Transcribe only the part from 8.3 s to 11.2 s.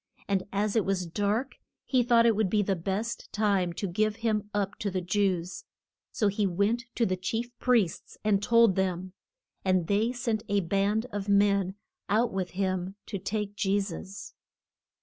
told them, and they sent a band